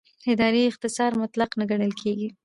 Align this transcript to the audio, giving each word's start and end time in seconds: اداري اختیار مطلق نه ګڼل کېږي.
اداري 0.31 0.61
اختیار 0.67 1.11
مطلق 1.21 1.49
نه 1.59 1.65
ګڼل 1.71 1.91
کېږي. 2.01 2.29